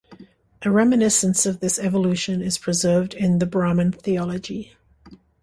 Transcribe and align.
A 0.63 0.71
reminiscence 0.71 1.45
of 1.45 1.59
this 1.59 1.77
evolution 1.77 2.41
is 2.41 2.57
preserved 2.57 3.13
in 3.13 3.37
the 3.37 3.45
Brahman 3.45 3.91
theology. 3.91 4.75